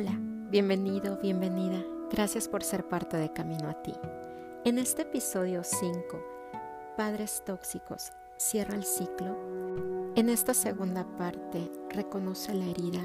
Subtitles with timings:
[0.00, 0.16] Hola,
[0.48, 1.84] bienvenido, bienvenida.
[2.12, 3.92] Gracias por ser parte de Camino a ti.
[4.64, 9.36] En este episodio 5, Padres Tóxicos, cierra el ciclo.
[10.14, 13.00] En esta segunda parte, Reconoce la herida.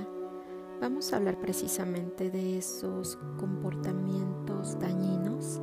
[0.81, 5.61] Vamos a hablar precisamente de esos comportamientos dañinos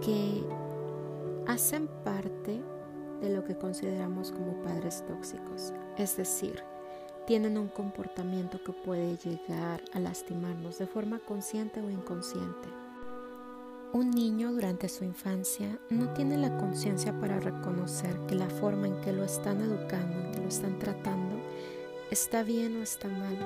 [0.00, 0.44] que
[1.46, 2.60] hacen parte
[3.20, 5.72] de lo que consideramos como padres tóxicos.
[5.96, 6.64] Es decir,
[7.26, 12.68] tienen un comportamiento que puede llegar a lastimarnos de forma consciente o inconsciente.
[13.92, 19.00] Un niño durante su infancia no tiene la conciencia para reconocer que la forma en
[19.02, 21.36] que lo están educando, en que lo están tratando,
[22.10, 23.36] está bien o está mal,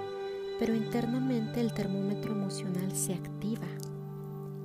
[0.59, 3.67] pero internamente el termómetro emocional se activa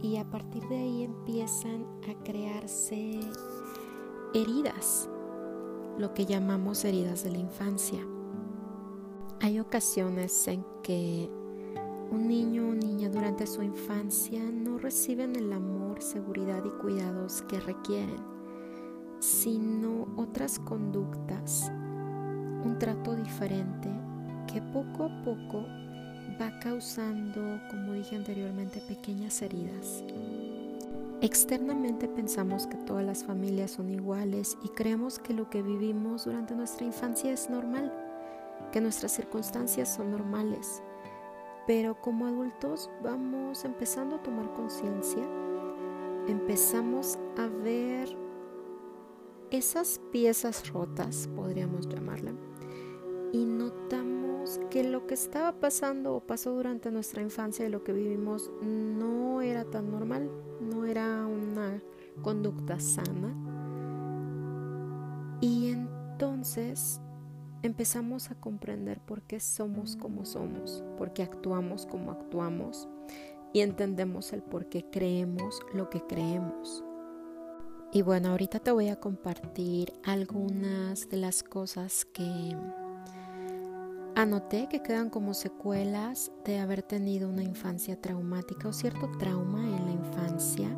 [0.02, 3.20] y a partir de ahí empiezan a crearse
[4.34, 5.10] heridas,
[5.98, 8.00] lo que llamamos heridas de la infancia.
[9.44, 11.28] Hay ocasiones en que
[12.12, 17.60] un niño o niña durante su infancia no reciben el amor, seguridad y cuidados que
[17.60, 18.22] requieren,
[19.18, 23.90] sino otras conductas, un trato diferente
[24.46, 25.66] que poco a poco
[26.40, 30.04] va causando, como dije anteriormente, pequeñas heridas.
[31.22, 36.54] Externamente pensamos que todas las familias son iguales y creemos que lo que vivimos durante
[36.54, 37.92] nuestra infancia es normal
[38.72, 40.82] que nuestras circunstancias son normales,
[41.68, 45.24] pero como adultos vamos empezando a tomar conciencia,
[46.28, 48.18] empezamos a ver
[49.52, 52.34] esas piezas rotas, podríamos llamarla,
[53.34, 57.94] y notamos que lo que estaba pasando o pasó durante nuestra infancia y lo que
[57.94, 61.82] vivimos no era tan normal, no era una
[62.22, 63.36] conducta sana.
[65.42, 67.02] Y entonces
[67.64, 72.88] empezamos a comprender por qué somos como somos, por qué actuamos como actuamos
[73.54, 76.84] y entendemos el por qué creemos lo que creemos.
[77.94, 82.56] Y bueno, ahorita te voy a compartir algunas de las cosas que
[84.16, 89.86] anoté que quedan como secuelas de haber tenido una infancia traumática o cierto trauma en
[89.86, 90.70] la infancia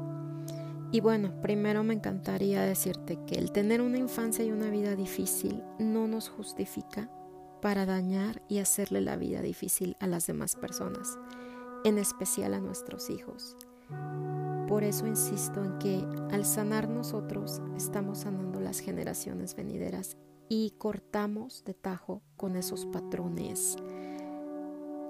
[0.93, 5.63] y bueno, primero me encantaría decirte que el tener una infancia y una vida difícil
[5.79, 7.09] no nos justifica
[7.63, 11.17] para dañar y hacerle la vida difícil a las demás personas,
[11.83, 13.57] en especial a nuestros hijos.
[14.67, 20.15] Por eso insisto en que al sanar nosotros estamos sanando las generaciones venideras
[20.47, 23.77] y cortamos de tajo con esos patrones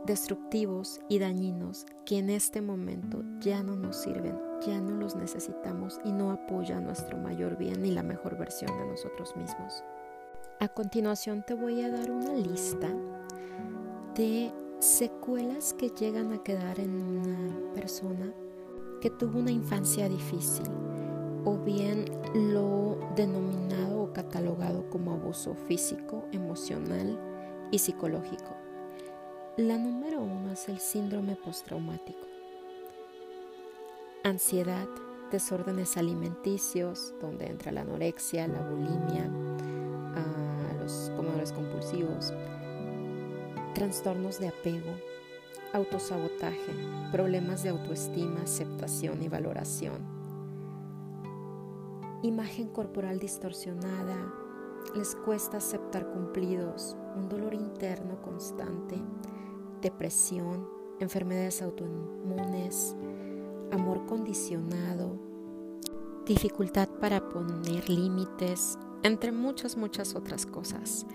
[0.06, 6.00] destructivos y dañinos que en este momento ya no nos sirven, ya no los necesitamos
[6.03, 9.84] y no apoyan nuestro mayor bien ni la mejor versión de nosotros mismos.
[10.59, 12.90] A continuación te voy a dar una lista
[14.16, 18.34] de secuelas que llegan a quedar en una persona
[19.01, 20.68] que tuvo una infancia difícil
[21.45, 27.19] o bien lo denominado o catalogado como abuso físico, emocional
[27.72, 28.56] y psicológico.
[29.57, 32.33] La número uno es el síndrome postraumático.
[34.26, 34.88] Ansiedad,
[35.32, 39.30] desórdenes alimenticios, donde entra la anorexia, la bulimia,
[40.82, 42.34] los comedores compulsivos,
[43.74, 44.92] trastornos de apego,
[45.74, 46.74] autosabotaje,
[47.12, 50.06] problemas de autoestima, aceptación y valoración,
[52.22, 54.34] imagen corporal distorsionada,
[54.96, 58.96] les cuesta aceptar cumplidos, un dolor interno constante,
[59.82, 60.66] depresión,
[61.02, 62.96] enfermedades autoinmunes,
[63.72, 65.19] amor condicionado,
[66.25, 71.06] dificultad para poner límites, entre muchas, muchas otras cosas.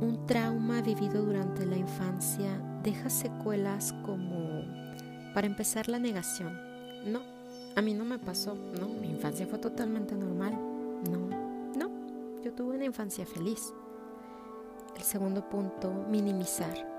[0.00, 4.64] Un trauma vivido durante la infancia deja secuelas como,
[5.34, 6.58] para empezar, la negación.
[7.06, 7.20] No,
[7.76, 10.58] a mí no me pasó, no, mi infancia fue totalmente normal.
[11.10, 11.28] No,
[11.76, 13.72] no, yo tuve una infancia feliz.
[14.96, 16.91] El segundo punto, minimizar.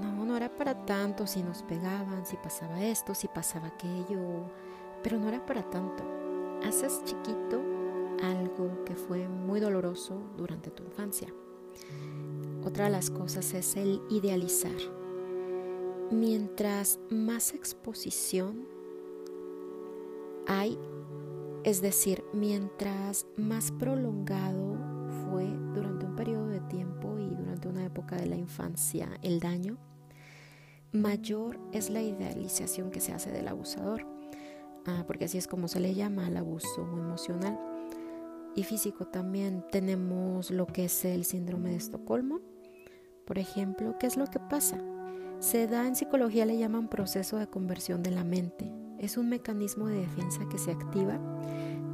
[0.00, 4.50] No, no era para tanto si nos pegaban, si pasaba esto, si pasaba aquello,
[5.02, 6.02] pero no era para tanto.
[6.66, 7.62] Haces chiquito
[8.22, 11.28] algo que fue muy doloroso durante tu infancia.
[12.64, 14.76] Otra de las cosas es el idealizar.
[16.10, 18.66] Mientras más exposición
[20.46, 20.78] hay,
[21.64, 24.76] es decir, mientras más prolongado
[25.24, 25.44] fue
[25.74, 25.95] durante
[28.14, 29.76] de la infancia el daño,
[30.92, 34.06] mayor es la idealización que se hace del abusador,
[34.86, 37.58] ah, porque así es como se le llama al abuso emocional
[38.54, 39.06] y físico.
[39.06, 42.40] También tenemos lo que es el síndrome de Estocolmo.
[43.24, 44.80] Por ejemplo, ¿qué es lo que pasa?
[45.40, 48.72] Se da en psicología, le llaman proceso de conversión de la mente.
[48.98, 51.20] Es un mecanismo de defensa que se activa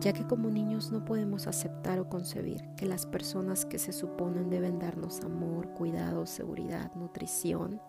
[0.03, 4.51] ya que como niños no podemos aceptar o concebir que las personas que se suponen
[4.51, 7.81] deben darnos amor, cuidado, seguridad, nutrición,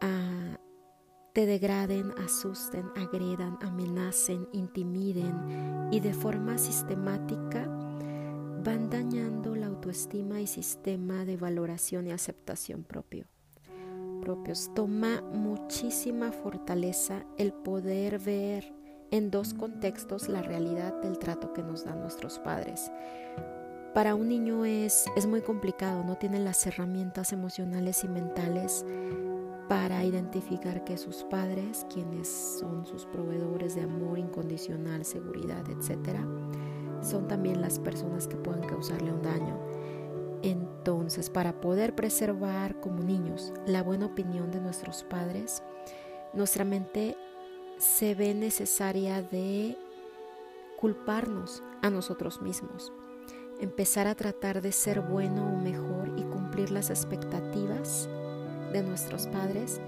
[0.00, 0.58] ah,
[1.32, 7.66] te degraden, asusten, agredan, amenacen, intimiden y de forma sistemática
[8.64, 13.26] van dañando la autoestima y sistema de valoración y aceptación propio
[14.20, 14.70] propios.
[14.74, 18.72] Toma muchísima fortaleza el poder ver
[19.12, 22.90] en dos contextos la realidad del trato que nos dan nuestros padres.
[23.94, 28.86] Para un niño es, es muy complicado, no tiene las herramientas emocionales y mentales
[29.68, 32.26] para identificar que sus padres, quienes
[32.58, 36.18] son sus proveedores de amor incondicional, seguridad, etc.,
[37.02, 39.58] son también las personas que puedan causarle un daño.
[40.42, 45.62] Entonces, para poder preservar como niños la buena opinión de nuestros padres,
[46.32, 47.16] nuestra mente
[47.82, 49.76] se ve necesaria de
[50.80, 52.92] culparnos a nosotros mismos,
[53.60, 58.08] empezar a tratar de ser bueno o mejor y cumplir las expectativas
[58.72, 59.80] de nuestros padres,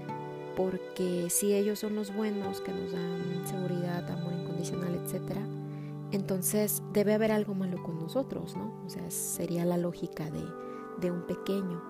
[0.57, 5.37] porque si ellos son los buenos que nos dan seguridad, amor incondicional, etc.,
[6.11, 8.73] entonces debe haber algo malo con nosotros, ¿no?
[8.85, 10.43] O sea, sería la lógica de,
[10.99, 11.81] de un pequeño.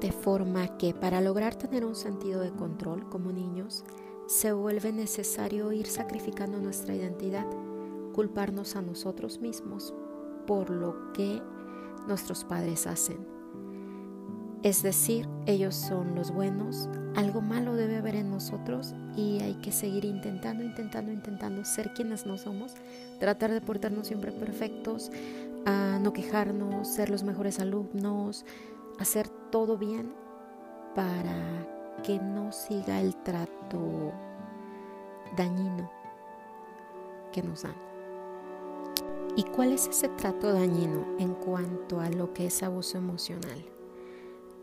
[0.00, 3.84] De forma que para lograr tener un sentido de control como niños,
[4.26, 7.46] se vuelve necesario ir sacrificando nuestra identidad,
[8.12, 9.94] culparnos a nosotros mismos
[10.46, 11.42] por lo que
[12.06, 13.26] nuestros padres hacen.
[14.62, 19.72] Es decir, ellos son los buenos, algo malo debe haber en nosotros y hay que
[19.72, 22.74] seguir intentando, intentando, intentando ser quienes no somos,
[23.18, 25.10] tratar de portarnos siempre perfectos,
[25.66, 28.44] a no quejarnos, ser los mejores alumnos,
[28.98, 30.14] hacer todo bien
[30.94, 31.66] para
[32.02, 34.12] que no siga el trato
[35.36, 35.90] dañino
[37.32, 37.74] que nos dan.
[39.36, 43.64] ¿Y cuál es ese trato dañino en cuanto a lo que es abuso emocional?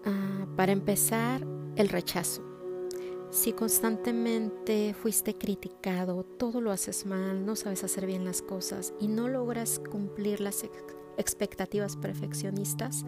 [0.06, 1.42] Ah, para empezar,
[1.76, 2.44] el rechazo.
[3.32, 9.08] Si constantemente fuiste criticado, todo lo haces mal, no sabes hacer bien las cosas y
[9.08, 10.66] no logras cumplir las
[11.18, 13.06] expectativas perfeccionistas,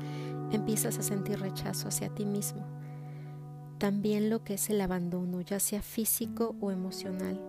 [0.52, 2.66] empiezas a sentir rechazo hacia ti mismo
[3.82, 7.42] también lo que es el abandono, ya sea físico o emocional.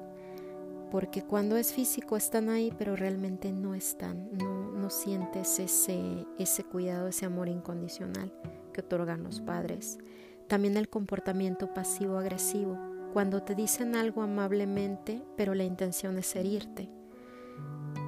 [0.91, 7.09] Porque cuando es físico están ahí, pero realmente no están, no, sientes ese, ese cuidado,
[7.09, 8.33] ese amor incondicional
[8.73, 9.99] que otorgan los padres.
[10.49, 12.79] También el comportamiento pasivo-agresivo,
[13.13, 16.89] cuando te dicen algo amablemente, pero la intención es herirte.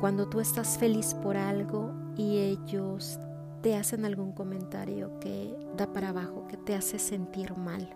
[0.00, 3.19] Cuando tú estás feliz por algo y ellos
[3.61, 7.94] te hacen algún comentario que da para abajo, que te hace sentir mal.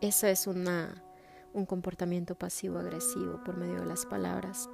[0.00, 1.02] Eso es una,
[1.52, 4.70] un comportamiento pasivo-agresivo por medio de las palabras.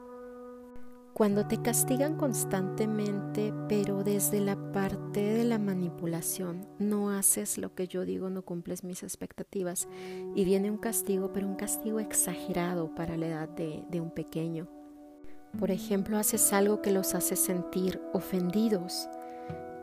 [1.15, 7.87] Cuando te castigan constantemente, pero desde la parte de la manipulación, no haces lo que
[7.87, 9.89] yo digo, no cumples mis expectativas
[10.35, 14.69] y viene un castigo, pero un castigo exagerado para la edad de, de un pequeño.
[15.59, 19.09] Por ejemplo, haces algo que los hace sentir ofendidos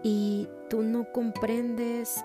[0.04, 2.24] y tú no comprendes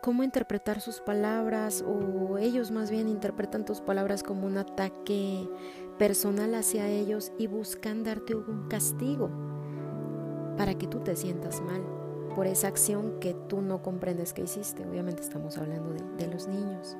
[0.00, 5.48] cómo interpretar sus palabras o ellos más bien interpretan tus palabras como un ataque
[5.98, 9.30] personal hacia ellos y buscan darte un castigo
[10.56, 11.82] para que tú te sientas mal
[12.34, 14.86] por esa acción que tú no comprendes que hiciste.
[14.86, 16.96] Obviamente estamos hablando de, los niños.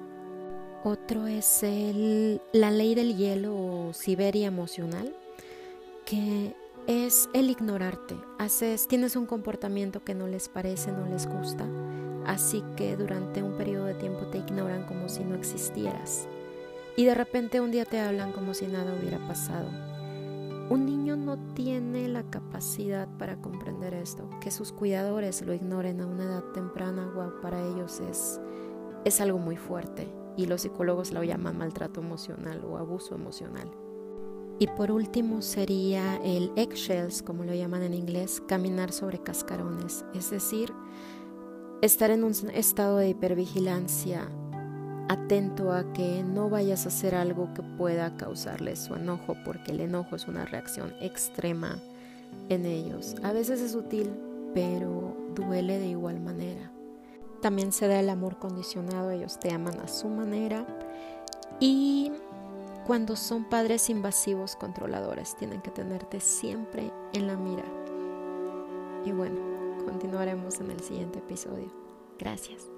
[0.85, 1.65] Otro es
[2.53, 5.15] la ley del hielo o Siberia emocional,
[6.05, 6.55] que
[6.87, 8.17] es el ignorarte.
[8.39, 11.67] Haces, tienes un comportamiento que no les parece, no les gusta
[12.27, 16.29] Así que durante un periodo de tiempo te ignoran como si no existieras.
[16.97, 19.69] Y de repente un día te hablan como si nada hubiera pasado.
[20.71, 24.29] Un niño no tiene la capacidad para comprender esto.
[24.41, 27.13] Que sus cuidadores lo ignoren a una edad temprana,
[27.43, 28.41] para ellos es,
[29.05, 30.09] es algo muy fuerte.
[30.37, 33.71] Y los psicólogos lo llaman maltrato emocional o abuso emocional.
[34.59, 40.05] Y por último sería el eggshells, como lo llaman en inglés, caminar sobre cascarones.
[40.15, 40.73] Es decir,
[41.83, 44.29] estar en un estado de hipervigilancia,
[45.09, 49.81] atento a que no vayas a hacer algo que pueda causarles su enojo, porque el
[49.81, 51.81] enojo es una reacción extrema
[52.49, 53.17] en ellos.
[53.25, 54.13] A veces es sutil,
[54.55, 56.71] pero duele de igual manera.
[57.41, 60.65] También se da el amor condicionado, ellos te aman a su manera.
[61.59, 62.13] Y
[62.87, 67.65] cuando son padres invasivos controladores, tienen que tenerte siempre en la mira.
[69.05, 69.52] Y bueno,
[69.85, 71.71] Continuaremos en el siguiente episodio.
[72.19, 72.69] Gracias.